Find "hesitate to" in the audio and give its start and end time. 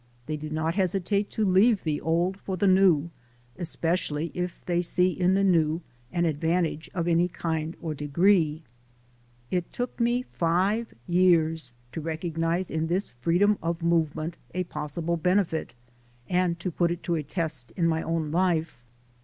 0.73-1.45